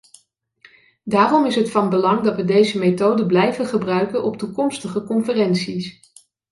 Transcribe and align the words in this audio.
Daarom 1.03 1.45
is 1.45 1.55
het 1.55 1.71
van 1.71 1.89
belang 1.89 2.21
dat 2.23 2.35
we 2.35 2.45
deze 2.45 2.77
methode 2.79 3.25
blijven 3.25 3.65
gebruiken 3.65 4.23
op 4.23 4.37
toekomstige 4.37 5.03
conferenties. 5.03 5.99